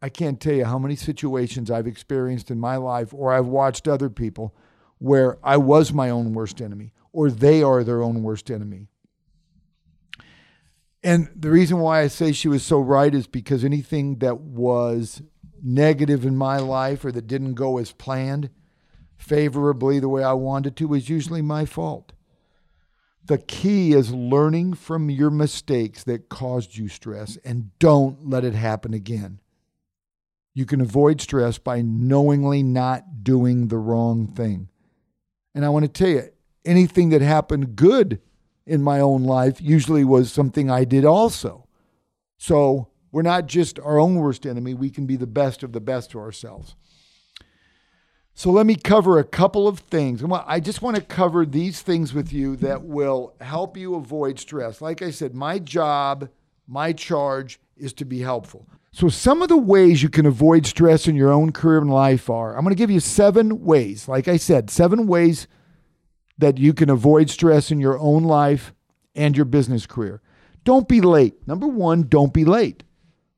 I 0.00 0.08
can't 0.08 0.40
tell 0.40 0.54
you 0.54 0.64
how 0.64 0.78
many 0.78 0.96
situations 0.96 1.70
I've 1.70 1.86
experienced 1.86 2.50
in 2.50 2.58
my 2.58 2.76
life 2.76 3.12
or 3.12 3.34
I've 3.34 3.48
watched 3.48 3.86
other 3.86 4.08
people 4.08 4.54
where 4.96 5.36
I 5.44 5.58
was 5.58 5.92
my 5.92 6.08
own 6.08 6.32
worst 6.32 6.62
enemy 6.62 6.94
or 7.16 7.30
they 7.30 7.62
are 7.62 7.82
their 7.82 8.02
own 8.02 8.22
worst 8.22 8.50
enemy. 8.50 8.88
And 11.02 11.30
the 11.34 11.48
reason 11.48 11.78
why 11.78 12.02
I 12.02 12.08
say 12.08 12.30
she 12.30 12.46
was 12.46 12.62
so 12.62 12.78
right 12.78 13.14
is 13.14 13.26
because 13.26 13.64
anything 13.64 14.18
that 14.18 14.38
was 14.38 15.22
negative 15.62 16.26
in 16.26 16.36
my 16.36 16.58
life 16.58 17.06
or 17.06 17.12
that 17.12 17.26
didn't 17.26 17.54
go 17.54 17.78
as 17.78 17.92
planned 17.92 18.50
favorably 19.16 19.98
the 19.98 20.10
way 20.10 20.22
I 20.22 20.34
wanted 20.34 20.76
to 20.76 20.88
was 20.88 21.08
usually 21.08 21.40
my 21.40 21.64
fault. 21.64 22.12
The 23.24 23.38
key 23.38 23.94
is 23.94 24.12
learning 24.12 24.74
from 24.74 25.08
your 25.08 25.30
mistakes 25.30 26.04
that 26.04 26.28
caused 26.28 26.76
you 26.76 26.86
stress 26.86 27.38
and 27.46 27.70
don't 27.78 28.28
let 28.28 28.44
it 28.44 28.52
happen 28.52 28.92
again. 28.92 29.40
You 30.52 30.66
can 30.66 30.82
avoid 30.82 31.22
stress 31.22 31.56
by 31.56 31.80
knowingly 31.80 32.62
not 32.62 33.24
doing 33.24 33.68
the 33.68 33.78
wrong 33.78 34.26
thing. 34.26 34.68
And 35.54 35.64
I 35.64 35.70
want 35.70 35.86
to 35.86 35.88
tell 35.88 36.10
you, 36.10 36.28
anything 36.66 37.10
that 37.10 37.22
happened 37.22 37.76
good 37.76 38.20
in 38.66 38.82
my 38.82 39.00
own 39.00 39.24
life 39.24 39.60
usually 39.60 40.04
was 40.04 40.32
something 40.32 40.70
I 40.70 40.84
did 40.84 41.04
also. 41.04 41.66
So 42.36 42.88
we're 43.12 43.22
not 43.22 43.46
just 43.46 43.78
our 43.80 43.98
own 43.98 44.16
worst 44.16 44.44
enemy, 44.44 44.74
we 44.74 44.90
can 44.90 45.06
be 45.06 45.16
the 45.16 45.26
best 45.26 45.62
of 45.62 45.72
the 45.72 45.80
best 45.80 46.10
to 46.10 46.18
ourselves. 46.18 46.74
So 48.34 48.50
let 48.50 48.66
me 48.66 48.76
cover 48.76 49.18
a 49.18 49.24
couple 49.24 49.66
of 49.66 49.78
things. 49.78 50.22
I 50.46 50.60
just 50.60 50.82
want 50.82 50.96
to 50.96 51.02
cover 51.02 51.46
these 51.46 51.80
things 51.80 52.12
with 52.12 52.34
you 52.34 52.56
that 52.56 52.82
will 52.82 53.34
help 53.40 53.78
you 53.78 53.94
avoid 53.94 54.38
stress. 54.38 54.82
Like 54.82 55.00
I 55.00 55.10
said, 55.10 55.34
my 55.34 55.58
job, 55.58 56.28
my 56.66 56.92
charge 56.92 57.58
is 57.78 57.94
to 57.94 58.04
be 58.04 58.20
helpful. 58.20 58.66
So, 58.92 59.08
some 59.08 59.40
of 59.40 59.48
the 59.48 59.56
ways 59.56 60.02
you 60.02 60.10
can 60.10 60.26
avoid 60.26 60.66
stress 60.66 61.06
in 61.08 61.16
your 61.16 61.32
own 61.32 61.52
career 61.52 61.78
and 61.78 61.90
life 61.90 62.28
are 62.28 62.54
I'm 62.54 62.62
going 62.62 62.74
to 62.74 62.78
give 62.78 62.90
you 62.90 63.00
seven 63.00 63.64
ways. 63.64 64.06
Like 64.06 64.28
I 64.28 64.36
said, 64.36 64.68
seven 64.68 65.06
ways 65.06 65.46
that 66.38 66.58
you 66.58 66.74
can 66.74 66.90
avoid 66.90 67.30
stress 67.30 67.70
in 67.70 67.80
your 67.80 67.98
own 67.98 68.24
life 68.24 68.74
and 69.14 69.36
your 69.36 69.46
business 69.46 69.86
career. 69.86 70.20
Don't 70.64 70.88
be 70.88 71.00
late. 71.00 71.46
Number 71.46 71.66
one, 71.66 72.02
don't 72.02 72.32
be 72.32 72.44
late. 72.44 72.82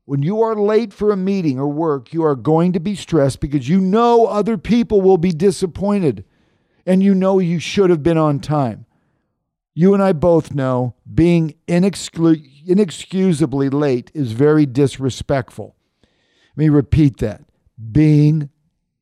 When 0.05 0.23
you 0.23 0.41
are 0.41 0.55
late 0.55 0.91
for 0.91 1.11
a 1.11 1.17
meeting 1.17 1.59
or 1.59 1.67
work, 1.67 2.13
you 2.13 2.23
are 2.23 2.35
going 2.35 2.73
to 2.73 2.79
be 2.79 2.95
stressed 2.95 3.39
because 3.39 3.69
you 3.69 3.79
know 3.79 4.25
other 4.25 4.57
people 4.57 5.01
will 5.01 5.17
be 5.17 5.31
disappointed 5.31 6.25
and 6.85 7.03
you 7.03 7.13
know 7.13 7.37
you 7.37 7.59
should 7.59 7.91
have 7.91 8.01
been 8.01 8.17
on 8.17 8.39
time. 8.39 8.85
You 9.75 9.93
and 9.93 10.01
I 10.01 10.13
both 10.13 10.53
know 10.53 10.95
being 11.13 11.53
inexcusably 11.67 13.69
late 13.69 14.11
is 14.15 14.31
very 14.31 14.65
disrespectful. 14.65 15.75
Let 16.55 16.57
me 16.57 16.69
repeat 16.69 17.17
that. 17.17 17.43
Being 17.91 18.49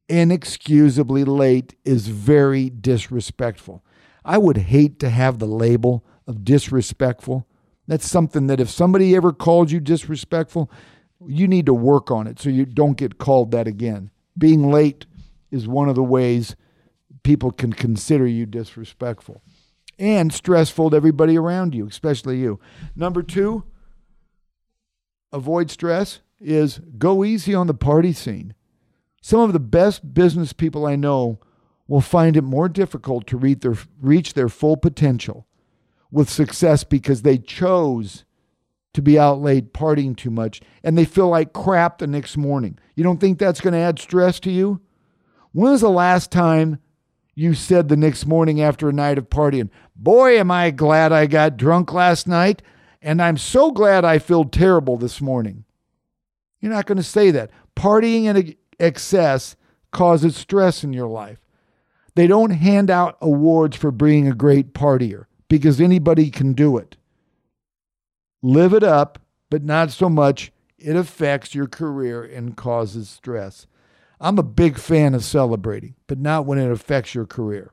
inexcusably 0.10 1.24
late 1.24 1.75
is 1.86 2.10
very 2.10 2.70
disrespectful. 2.70 3.82
I 4.27 4.38
would 4.38 4.57
hate 4.57 5.00
to 5.00 5.10
have 5.10 5.39
the 5.39 5.46
label 5.46 6.05
of 6.27 6.43
disrespectful. 6.43 7.48
That's 7.88 8.07
something 8.07 8.48
that 8.48 8.60
if 8.60 8.69
somebody 8.69 9.15
ever 9.15 9.31
called 9.31 9.72
you 9.72 9.79
disrespectful, 9.79 10.69
you 11.25 11.48
need 11.48 11.65
to 11.67 11.74
work 11.74 12.12
on 12.12 12.27
it 12.27 12.38
so 12.38 12.50
you 12.50 12.65
don't 12.65 12.98
get 12.98 13.17
called 13.17 13.51
that 13.51 13.67
again. 13.67 14.12
Being 14.38 14.69
late 14.69 15.05
is 15.50 15.65
one 15.65 15.88
of 15.88 15.96
the 15.96 16.03
ways 16.03 16.57
people 17.24 17.51
can 17.51 17.72
consider 17.72 18.27
you 18.27 18.46
disrespectful 18.46 19.41
and 19.98 20.34
stressful 20.34 20.89
to 20.89 20.98
everybody 20.98 21.38
around 21.38 21.74
you, 21.74 21.88
especially 21.88 22.38
you. 22.38 22.60
Number 22.98 23.24
two, 23.24 23.63
avoid 25.31 25.72
stress 25.72 26.19
is 26.39 26.79
go 26.98 27.24
easy 27.24 27.55
on 27.55 27.67
the 27.67 27.74
party 27.74 28.12
scene. 28.12 28.53
Some 29.22 29.39
of 29.39 29.53
the 29.53 29.60
best 29.60 30.13
business 30.13 30.51
people 30.51 30.86
I 30.86 30.98
know 30.98 31.39
will 31.88 32.01
find 32.01 32.36
it 32.36 32.44
more 32.44 32.70
difficult 32.70 33.27
to 33.27 33.38
reach 33.38 33.62
their, 33.62 33.75
reach 34.01 34.34
their 34.34 34.50
full 34.50 34.77
potential 34.77 35.48
with 36.12 36.29
success 36.29 36.84
because 36.84 37.22
they 37.22 37.38
chose 37.38 38.25
to 38.94 39.01
be 39.01 39.20
out 39.20 39.41
late 39.41 39.74
partying 39.74 40.15
too 40.15 40.32
much 40.32 40.62
and 40.84 40.98
they 40.98 41.06
feel 41.06 41.29
like 41.29 41.53
crap 41.53 42.00
the 42.00 42.08
next 42.08 42.36
morning. 42.36 42.77
You 42.96 43.03
don't 43.03 43.20
think 43.20 43.38
that's 43.38 43.62
going 43.62 43.74
to 43.74 43.79
add 43.79 44.00
stress 44.00 44.39
to 44.41 44.51
you? 44.51 44.82
When 45.51 45.72
was 45.72 45.82
the 45.82 45.89
last 45.89 46.32
time 46.32 46.79
you 47.36 47.53
said 47.53 47.88
the 47.88 47.98
next 47.98 48.25
morning 48.25 48.62
after 48.62 48.89
a 48.89 48.94
night 48.94 49.17
of 49.17 49.29
partying, 49.29 49.70
Boy, 49.96 50.39
am 50.39 50.51
I 50.51 50.72
glad 50.72 51.12
I 51.12 51.27
got 51.27 51.58
drunk 51.58 51.94
last 51.94 52.27
night, 52.27 52.62
and 53.01 53.22
I'm 53.22 53.38
so 53.38 53.72
glad 53.72 54.06
I 54.06 54.20
feel 54.20 54.46
terrible 54.46 54.98
this 54.98 55.22
morning? 55.22 55.63
You're 56.60 56.72
not 56.72 56.86
going 56.86 56.98
to 56.98 57.03
say 57.03 57.32
that. 57.32 57.51
Partying 57.75 58.24
in 58.24 58.56
excess 58.79 59.56
causes 59.91 60.36
stress 60.36 60.84
in 60.84 60.94
your 60.94 61.08
life. 61.08 61.39
They 62.17 62.25
don't 62.25 62.50
hand 62.50 62.89
out 62.89 63.15
awards 63.21 63.77
for 63.77 63.91
being 63.91 64.27
a 64.27 64.33
great 64.33 64.74
partier 64.74 65.25
because 65.47 65.79
anybody 65.79 66.31
can 66.31 66.53
do 66.53 66.75
it 66.75 66.97
live 68.41 68.74
it 68.74 68.83
up, 68.83 69.19
but 69.51 69.63
not 69.63 69.91
so 69.91 70.09
much 70.09 70.51
it 70.79 70.95
affects 70.95 71.53
your 71.53 71.67
career 71.67 72.24
and 72.24 72.57
causes 72.57 73.07
stress. 73.07 73.67
I'm 74.19 74.39
a 74.39 74.43
big 74.43 74.79
fan 74.79 75.13
of 75.13 75.24
celebrating, 75.24 75.93
but 76.07 76.17
not 76.17 76.47
when 76.47 76.57
it 76.57 76.71
affects 76.71 77.13
your 77.13 77.27
career. 77.27 77.71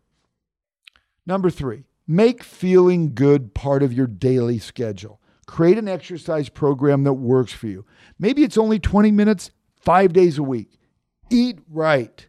Number 1.24 1.48
three, 1.48 1.84
make 2.06 2.42
feeling 2.42 3.14
good 3.14 3.54
part 3.54 3.82
of 3.82 3.94
your 3.94 4.06
daily 4.06 4.58
schedule. 4.58 5.22
Create 5.46 5.78
an 5.78 5.88
exercise 5.88 6.50
program 6.50 7.04
that 7.04 7.14
works 7.14 7.54
for 7.54 7.68
you. 7.68 7.86
Maybe 8.18 8.42
it's 8.42 8.58
only 8.58 8.78
20 8.78 9.10
minutes, 9.10 9.52
five 9.80 10.12
days 10.12 10.36
a 10.36 10.42
week. 10.42 10.78
Eat 11.30 11.60
right. 11.66 12.28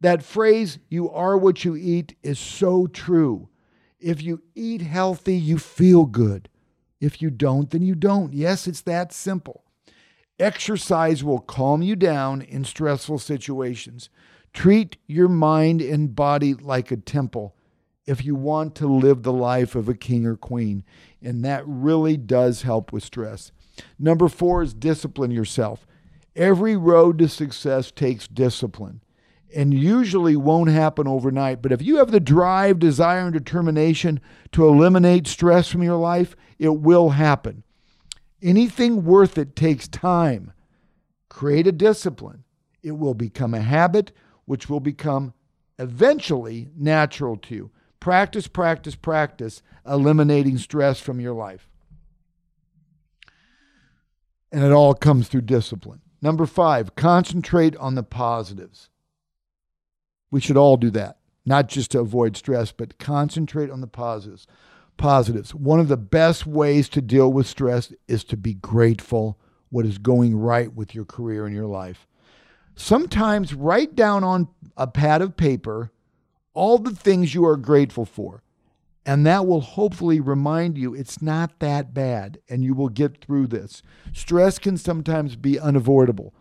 That 0.00 0.22
phrase, 0.22 0.78
you 0.88 1.10
are 1.10 1.36
what 1.36 1.64
you 1.64 1.74
eat, 1.74 2.14
is 2.22 2.38
so 2.38 2.86
true. 2.86 3.48
If 3.98 4.22
you 4.22 4.42
eat 4.54 4.80
healthy, 4.80 5.36
you 5.36 5.58
feel 5.58 6.06
good. 6.06 6.48
If 7.00 7.20
you 7.20 7.30
don't, 7.30 7.70
then 7.70 7.82
you 7.82 7.94
don't. 7.94 8.32
Yes, 8.32 8.66
it's 8.66 8.82
that 8.82 9.12
simple. 9.12 9.64
Exercise 10.38 11.24
will 11.24 11.40
calm 11.40 11.82
you 11.82 11.96
down 11.96 12.42
in 12.42 12.64
stressful 12.64 13.18
situations. 13.18 14.08
Treat 14.52 14.96
your 15.06 15.28
mind 15.28 15.82
and 15.82 16.14
body 16.14 16.54
like 16.54 16.92
a 16.92 16.96
temple 16.96 17.56
if 18.06 18.24
you 18.24 18.36
want 18.36 18.74
to 18.76 18.86
live 18.86 19.22
the 19.22 19.32
life 19.32 19.74
of 19.74 19.88
a 19.88 19.94
king 19.94 20.24
or 20.24 20.36
queen. 20.36 20.84
And 21.20 21.44
that 21.44 21.64
really 21.66 22.16
does 22.16 22.62
help 22.62 22.92
with 22.92 23.02
stress. 23.02 23.50
Number 23.98 24.28
four 24.28 24.62
is 24.62 24.74
discipline 24.74 25.32
yourself. 25.32 25.86
Every 26.36 26.76
road 26.76 27.18
to 27.18 27.28
success 27.28 27.90
takes 27.90 28.28
discipline 28.28 29.00
and 29.54 29.72
usually 29.72 30.36
won't 30.36 30.70
happen 30.70 31.06
overnight. 31.06 31.62
But 31.62 31.72
if 31.72 31.82
you 31.82 31.96
have 31.96 32.10
the 32.10 32.20
drive, 32.20 32.78
desire, 32.78 33.20
and 33.20 33.32
determination 33.32 34.20
to 34.52 34.66
eliminate 34.66 35.26
stress 35.26 35.68
from 35.68 35.82
your 35.82 35.96
life, 35.96 36.36
it 36.58 36.80
will 36.80 37.10
happen. 37.10 37.62
Anything 38.42 39.04
worth 39.04 39.38
it 39.38 39.56
takes 39.56 39.88
time. 39.88 40.52
Create 41.28 41.66
a 41.66 41.72
discipline. 41.72 42.44
It 42.82 42.92
will 42.92 43.14
become 43.14 43.54
a 43.54 43.60
habit, 43.60 44.12
which 44.44 44.68
will 44.68 44.80
become 44.80 45.34
eventually 45.78 46.68
natural 46.76 47.36
to 47.36 47.54
you. 47.54 47.70
Practice, 48.00 48.46
practice, 48.46 48.94
practice, 48.94 49.62
eliminating 49.86 50.58
stress 50.58 51.00
from 51.00 51.20
your 51.20 51.34
life. 51.34 51.68
And 54.52 54.62
it 54.64 54.72
all 54.72 54.94
comes 54.94 55.28
through 55.28 55.42
discipline. 55.42 56.00
Number 56.22 56.46
five, 56.46 56.94
concentrate 56.94 57.76
on 57.76 57.94
the 57.94 58.02
positives. 58.02 58.90
We 60.30 60.40
should 60.40 60.56
all 60.56 60.76
do 60.76 60.90
that, 60.90 61.18
not 61.46 61.68
just 61.68 61.92
to 61.92 62.00
avoid 62.00 62.36
stress, 62.36 62.72
but 62.72 62.98
concentrate 62.98 63.70
on 63.70 63.80
the 63.80 63.86
positives. 63.86 64.46
Positives. 64.96 65.54
One 65.54 65.80
of 65.80 65.88
the 65.88 65.96
best 65.96 66.46
ways 66.46 66.88
to 66.90 67.00
deal 67.00 67.32
with 67.32 67.46
stress 67.46 67.92
is 68.08 68.24
to 68.24 68.36
be 68.36 68.54
grateful 68.54 69.38
what 69.70 69.86
is 69.86 69.98
going 69.98 70.36
right 70.36 70.72
with 70.72 70.94
your 70.94 71.04
career 71.04 71.46
and 71.46 71.54
your 71.54 71.66
life. 71.66 72.06
Sometimes 72.74 73.54
write 73.54 73.94
down 73.94 74.24
on 74.24 74.48
a 74.76 74.86
pad 74.86 75.22
of 75.22 75.36
paper 75.36 75.90
all 76.54 76.78
the 76.78 76.94
things 76.94 77.34
you 77.34 77.44
are 77.44 77.56
grateful 77.56 78.04
for. 78.04 78.42
And 79.06 79.26
that 79.26 79.46
will 79.46 79.60
hopefully 79.60 80.20
remind 80.20 80.76
you 80.76 80.94
it's 80.94 81.22
not 81.22 81.60
that 81.60 81.94
bad 81.94 82.40
and 82.48 82.62
you 82.62 82.74
will 82.74 82.88
get 82.88 83.24
through 83.24 83.46
this. 83.46 83.82
Stress 84.12 84.58
can 84.58 84.76
sometimes 84.76 85.34
be 85.34 85.58
unavoidable. 85.58 86.34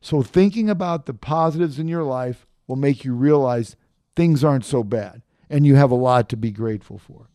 So, 0.00 0.22
thinking 0.22 0.70
about 0.70 1.06
the 1.06 1.14
positives 1.14 1.78
in 1.78 1.88
your 1.88 2.02
life 2.02 2.46
will 2.66 2.76
make 2.76 3.04
you 3.04 3.14
realize 3.14 3.76
things 4.16 4.44
aren't 4.44 4.64
so 4.64 4.82
bad 4.82 5.22
and 5.50 5.66
you 5.66 5.74
have 5.76 5.90
a 5.90 5.96
lot 5.96 6.28
to 6.28 6.36
be 6.36 6.50
grateful 6.50 6.98
for. 6.98 7.28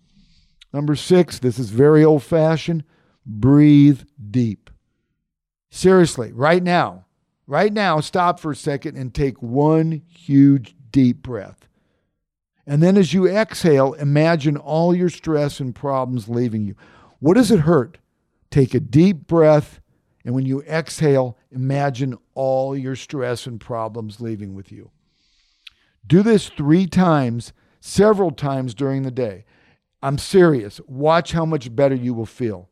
Number 0.74 0.96
six, 0.96 1.40
this 1.40 1.58
is 1.58 1.70
very 1.70 2.04
old 2.04 2.24
fashioned 2.24 2.84
breathe 3.26 4.02
deep. 4.30 4.70
Seriously, 5.70 6.32
right 6.34 6.64
now, 6.64 7.06
right 7.48 7.72
now, 7.72 8.00
stop 8.00 8.40
for 8.40 8.52
a 8.52 8.56
second 8.56 8.98
and 8.98 9.14
take 9.14 9.42
one 9.42 10.02
huge 10.08 10.76
deep 10.92 11.22
breath. 11.22 11.68
And 12.66 12.84
then 12.84 12.98
as 12.98 13.14
you 13.14 13.28
exhale, 13.28 13.94
imagine 13.94 14.58
all 14.58 14.96
your 14.96 15.10
stress 15.10 15.60
and 15.60 15.74
problems 15.74 16.30
leaving 16.30 16.66
you. 16.66 16.76
What 17.20 17.36
does 17.36 17.52
it 17.52 17.62
hurt? 17.62 17.98
Take 18.52 18.74
a 18.74 18.80
deep 18.80 19.28
breath, 19.28 19.80
and 20.26 20.34
when 20.34 20.46
you 20.46 20.62
exhale, 20.64 21.38
imagine 21.52 22.18
all 22.34 22.76
your 22.78 22.96
stress 22.96 23.46
and 23.46 23.60
problems 23.60 24.22
leaving 24.22 24.56
with 24.56 24.72
you. 24.72 24.92
Do 26.06 26.24
this 26.24 26.50
three 26.50 26.88
times, 26.88 27.54
several 27.80 28.32
times 28.32 28.74
during 28.74 29.04
the 29.04 29.12
day. 29.12 29.46
I'm 30.02 30.18
serious. 30.18 30.80
Watch 30.88 31.34
how 31.34 31.46
much 31.46 31.76
better 31.76 31.96
you 31.96 32.14
will 32.14 32.26
feel. 32.26 32.70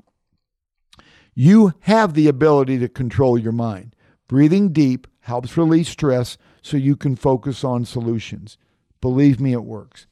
You 1.34 1.74
have 1.82 2.14
the 2.14 2.28
ability 2.28 2.80
to 2.80 2.90
control 2.90 3.38
your 3.38 3.52
mind. 3.52 3.96
Breathing 4.28 4.74
deep 4.74 5.08
helps 5.20 5.58
release 5.58 5.90
stress 5.90 6.38
so 6.62 6.78
you 6.78 6.96
can 6.96 7.16
focus 7.16 7.64
on 7.64 7.86
solutions. 7.86 8.58
Believe 9.02 9.40
me, 9.40 9.54
it 9.54 9.64
works. 9.64 10.08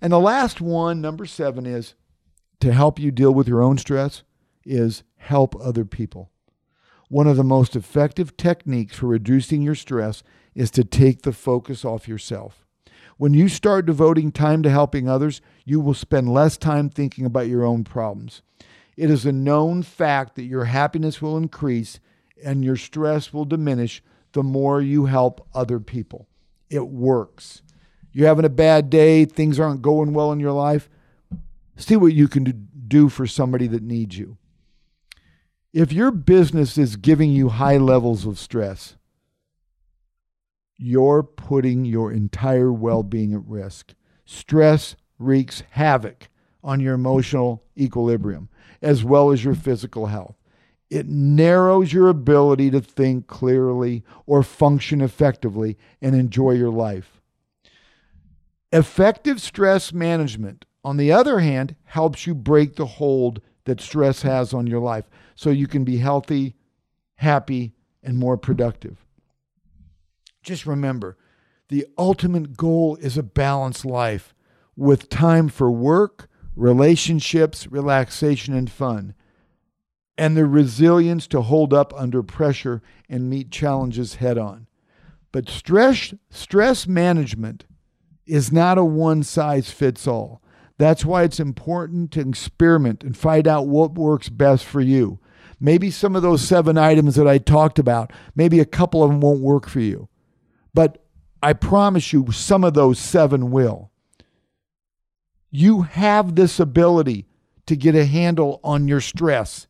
And 0.00 0.12
the 0.12 0.20
last 0.20 0.60
one, 0.60 1.00
number 1.00 1.26
seven, 1.26 1.64
is 1.64 1.94
to 2.60 2.72
help 2.72 2.98
you 2.98 3.10
deal 3.10 3.32
with 3.32 3.48
your 3.48 3.62
own 3.62 3.78
stress 3.78 4.22
is 4.64 5.02
help 5.16 5.56
other 5.60 5.84
people. 5.84 6.30
One 7.08 7.26
of 7.26 7.36
the 7.36 7.44
most 7.44 7.74
effective 7.74 8.36
techniques 8.36 8.96
for 8.96 9.06
reducing 9.06 9.62
your 9.62 9.74
stress 9.74 10.22
is 10.54 10.70
to 10.72 10.84
take 10.84 11.22
the 11.22 11.32
focus 11.32 11.84
off 11.84 12.06
yourself. 12.06 12.66
When 13.16 13.34
you 13.34 13.48
start 13.48 13.86
devoting 13.86 14.30
time 14.30 14.62
to 14.62 14.70
helping 14.70 15.08
others, 15.08 15.40
you 15.64 15.80
will 15.80 15.94
spend 15.94 16.32
less 16.32 16.56
time 16.56 16.90
thinking 16.90 17.24
about 17.24 17.48
your 17.48 17.64
own 17.64 17.82
problems. 17.82 18.42
It 18.96 19.10
is 19.10 19.24
a 19.24 19.32
known 19.32 19.82
fact 19.82 20.36
that 20.36 20.44
your 20.44 20.66
happiness 20.66 21.22
will 21.22 21.36
increase 21.36 21.98
and 22.44 22.64
your 22.64 22.76
stress 22.76 23.32
will 23.32 23.44
diminish 23.44 24.02
the 24.32 24.42
more 24.42 24.82
you 24.82 25.06
help 25.06 25.48
other 25.54 25.80
people. 25.80 26.28
It 26.68 26.88
works. 26.88 27.62
You're 28.12 28.28
having 28.28 28.44
a 28.44 28.50
bad 28.50 28.90
day, 28.90 29.24
things 29.24 29.58
aren't 29.58 29.82
going 29.82 30.12
well 30.12 30.30
in 30.32 30.40
your 30.40 30.52
life. 30.52 30.88
See 31.76 31.96
what 31.96 32.12
you 32.12 32.28
can 32.28 32.68
do 32.86 33.08
for 33.08 33.26
somebody 33.26 33.66
that 33.68 33.82
needs 33.82 34.18
you. 34.18 34.36
If 35.72 35.92
your 35.92 36.10
business 36.10 36.78
is 36.78 36.96
giving 36.96 37.30
you 37.30 37.50
high 37.50 37.76
levels 37.76 38.24
of 38.24 38.38
stress, 38.38 38.96
you're 40.78 41.22
putting 41.22 41.84
your 41.84 42.10
entire 42.10 42.72
well 42.72 43.02
being 43.02 43.34
at 43.34 43.44
risk. 43.44 43.94
Stress 44.24 44.96
wreaks 45.18 45.62
havoc 45.70 46.28
on 46.64 46.80
your 46.80 46.94
emotional 46.94 47.64
equilibrium 47.76 48.48
as 48.80 49.04
well 49.04 49.30
as 49.30 49.44
your 49.44 49.54
physical 49.54 50.06
health. 50.06 50.36
It 50.88 51.06
narrows 51.06 51.92
your 51.92 52.08
ability 52.08 52.70
to 52.70 52.80
think 52.80 53.26
clearly 53.26 54.04
or 54.24 54.42
function 54.42 55.02
effectively 55.02 55.76
and 56.00 56.14
enjoy 56.14 56.52
your 56.52 56.70
life. 56.70 57.20
Effective 58.72 59.40
stress 59.40 59.92
management, 59.92 60.64
on 60.82 60.96
the 60.96 61.12
other 61.12 61.40
hand, 61.40 61.74
helps 61.84 62.26
you 62.26 62.34
break 62.34 62.76
the 62.76 62.86
hold 62.86 63.40
that 63.68 63.82
stress 63.82 64.22
has 64.22 64.54
on 64.54 64.66
your 64.66 64.80
life 64.80 65.04
so 65.34 65.50
you 65.50 65.66
can 65.66 65.84
be 65.84 65.98
healthy, 65.98 66.56
happy, 67.16 67.74
and 68.02 68.16
more 68.16 68.38
productive. 68.38 69.04
Just 70.42 70.64
remember 70.64 71.18
the 71.68 71.86
ultimate 71.98 72.56
goal 72.56 72.96
is 72.96 73.18
a 73.18 73.22
balanced 73.22 73.84
life 73.84 74.34
with 74.74 75.10
time 75.10 75.48
for 75.50 75.70
work, 75.70 76.30
relationships, 76.56 77.66
relaxation, 77.66 78.54
and 78.54 78.70
fun, 78.70 79.14
and 80.16 80.34
the 80.34 80.46
resilience 80.46 81.26
to 81.26 81.42
hold 81.42 81.74
up 81.74 81.92
under 81.94 82.22
pressure 82.22 82.80
and 83.06 83.28
meet 83.28 83.50
challenges 83.50 84.14
head 84.14 84.38
on. 84.38 84.66
But 85.30 85.50
stress, 85.50 86.14
stress 86.30 86.86
management 86.86 87.66
is 88.24 88.50
not 88.50 88.78
a 88.78 88.84
one 88.84 89.22
size 89.22 89.70
fits 89.70 90.06
all. 90.06 90.40
That's 90.78 91.04
why 91.04 91.24
it's 91.24 91.40
important 91.40 92.12
to 92.12 92.20
experiment 92.20 93.02
and 93.02 93.16
find 93.16 93.46
out 93.46 93.66
what 93.66 93.94
works 93.94 94.28
best 94.28 94.64
for 94.64 94.80
you. 94.80 95.18
Maybe 95.60 95.90
some 95.90 96.14
of 96.14 96.22
those 96.22 96.40
seven 96.40 96.78
items 96.78 97.16
that 97.16 97.26
I 97.26 97.38
talked 97.38 97.80
about, 97.80 98.12
maybe 98.36 98.60
a 98.60 98.64
couple 98.64 99.02
of 99.02 99.10
them 99.10 99.20
won't 99.20 99.40
work 99.40 99.68
for 99.68 99.80
you. 99.80 100.08
But 100.72 101.04
I 101.42 101.52
promise 101.52 102.12
you, 102.12 102.30
some 102.30 102.62
of 102.62 102.74
those 102.74 102.98
seven 102.98 103.50
will. 103.50 103.90
You 105.50 105.82
have 105.82 106.36
this 106.36 106.60
ability 106.60 107.26
to 107.66 107.74
get 107.74 107.96
a 107.96 108.04
handle 108.06 108.60
on 108.62 108.86
your 108.86 109.00
stress 109.00 109.66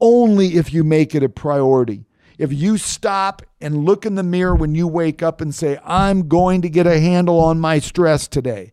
only 0.00 0.56
if 0.56 0.72
you 0.72 0.82
make 0.84 1.14
it 1.14 1.22
a 1.22 1.28
priority. 1.28 2.04
If 2.38 2.52
you 2.52 2.76
stop 2.76 3.42
and 3.60 3.84
look 3.84 4.04
in 4.04 4.14
the 4.14 4.22
mirror 4.22 4.54
when 4.54 4.74
you 4.74 4.86
wake 4.86 5.22
up 5.22 5.40
and 5.40 5.54
say, 5.54 5.78
I'm 5.84 6.28
going 6.28 6.62
to 6.62 6.68
get 6.68 6.86
a 6.86 7.00
handle 7.00 7.40
on 7.40 7.60
my 7.60 7.78
stress 7.78 8.28
today, 8.28 8.72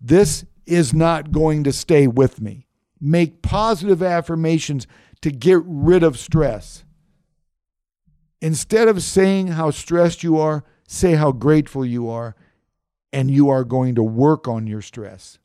this 0.00 0.44
is 0.66 0.92
not 0.94 1.32
going 1.32 1.64
to 1.64 1.72
stay 1.72 2.06
with 2.06 2.40
me. 2.40 2.66
Make 3.00 3.42
positive 3.42 4.02
affirmations 4.02 4.86
to 5.22 5.30
get 5.30 5.60
rid 5.64 6.02
of 6.02 6.18
stress. 6.18 6.84
Instead 8.40 8.88
of 8.88 9.02
saying 9.02 9.48
how 9.48 9.70
stressed 9.70 10.22
you 10.22 10.38
are, 10.38 10.64
say 10.86 11.14
how 11.14 11.32
grateful 11.32 11.84
you 11.84 12.08
are, 12.08 12.34
and 13.12 13.30
you 13.30 13.48
are 13.48 13.64
going 13.64 13.94
to 13.94 14.02
work 14.02 14.48
on 14.48 14.66
your 14.66 14.82
stress. 14.82 15.38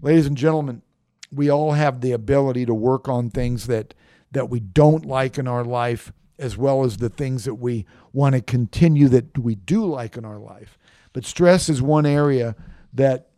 Ladies 0.00 0.26
and 0.26 0.36
gentlemen, 0.36 0.82
we 1.30 1.48
all 1.48 1.72
have 1.72 2.00
the 2.00 2.12
ability 2.12 2.66
to 2.66 2.74
work 2.74 3.08
on 3.08 3.30
things 3.30 3.66
that, 3.66 3.94
that 4.32 4.50
we 4.50 4.60
don't 4.60 5.06
like 5.06 5.38
in 5.38 5.48
our 5.48 5.64
life, 5.64 6.12
as 6.38 6.56
well 6.58 6.84
as 6.84 6.96
the 6.96 7.08
things 7.08 7.44
that 7.44 7.54
we 7.54 7.86
want 8.12 8.34
to 8.34 8.40
continue 8.42 9.08
that 9.08 9.38
we 9.38 9.54
do 9.54 9.84
like 9.86 10.16
in 10.16 10.24
our 10.24 10.38
life. 10.38 10.76
But 11.12 11.24
stress 11.24 11.68
is 11.68 11.80
one 11.80 12.04
area 12.04 12.56
that 12.92 13.28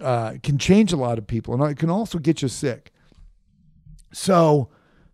uh, 0.00 0.34
can 0.42 0.58
change 0.58 0.92
a 0.92 0.96
lot 0.96 1.18
of 1.18 1.26
people, 1.26 1.54
and 1.54 1.70
it 1.70 1.78
can 1.78 1.90
also 1.90 2.18
get 2.18 2.42
you 2.42 2.48
sick. 2.48 2.92
So, 4.12 4.68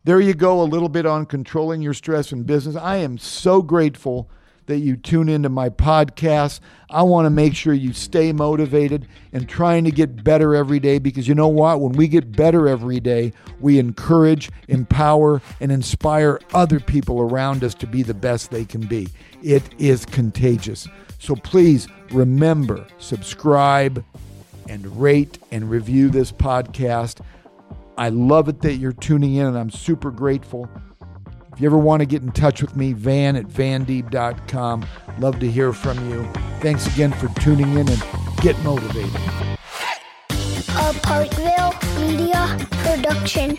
there 0.04 0.20
you 0.20 0.34
go, 0.34 0.62
a 0.62 0.64
little 0.64 0.88
bit 0.88 1.06
on 1.06 1.26
controlling 1.26 1.82
your 1.82 1.94
stress 1.94 2.32
in 2.32 2.44
business. 2.44 2.76
I 2.76 2.96
am 2.96 3.18
so 3.18 3.62
grateful 3.62 4.30
that 4.70 4.78
you 4.78 4.96
tune 4.96 5.28
into 5.28 5.48
my 5.48 5.68
podcast. 5.68 6.60
I 6.88 7.02
want 7.02 7.26
to 7.26 7.30
make 7.30 7.54
sure 7.54 7.74
you 7.74 7.92
stay 7.92 8.32
motivated 8.32 9.08
and 9.32 9.48
trying 9.48 9.84
to 9.84 9.90
get 9.90 10.22
better 10.22 10.54
every 10.54 10.78
day 10.78 10.98
because 10.98 11.26
you 11.26 11.34
know 11.34 11.48
what? 11.48 11.80
When 11.80 11.92
we 11.92 12.06
get 12.08 12.32
better 12.32 12.68
every 12.68 13.00
day, 13.00 13.32
we 13.58 13.78
encourage, 13.78 14.48
empower, 14.68 15.42
and 15.60 15.72
inspire 15.72 16.40
other 16.54 16.78
people 16.78 17.20
around 17.20 17.64
us 17.64 17.74
to 17.74 17.86
be 17.86 18.02
the 18.02 18.14
best 18.14 18.50
they 18.50 18.64
can 18.64 18.82
be. 18.82 19.08
It 19.42 19.62
is 19.78 20.06
contagious. 20.06 20.86
So 21.18 21.34
please 21.34 21.88
remember, 22.12 22.86
subscribe 22.98 24.04
and 24.70 25.00
rate 25.00 25.38
and 25.50 25.68
review 25.68 26.09
this 26.09 26.30
podcast. 26.30 27.20
I 27.98 28.09
love 28.09 28.48
it 28.48 28.62
that 28.62 28.74
you're 28.74 28.92
tuning 28.92 29.35
in, 29.35 29.46
and 29.46 29.59
I'm 29.59 29.70
super 29.70 30.11
grateful. 30.11 30.70
If 31.52 31.61
you 31.61 31.66
ever 31.66 31.76
want 31.76 32.00
to 32.00 32.06
get 32.06 32.22
in 32.22 32.30
touch 32.30 32.62
with 32.62 32.76
me, 32.76 32.92
van 32.92 33.37
at 33.37 33.46
vandeeb.com. 33.46 34.87
Love 35.18 35.40
to 35.40 35.50
hear 35.50 35.72
from 35.72 36.09
you. 36.09 36.24
Thanks 36.61 36.87
again 36.87 37.12
for 37.12 37.28
tuning 37.40 37.72
in 37.72 37.88
and 37.88 38.02
get 38.40 38.59
motivated. 38.61 39.14
A 40.30 40.94
Parkville 41.02 41.74
Media 42.00 42.56
Production. 42.70 43.59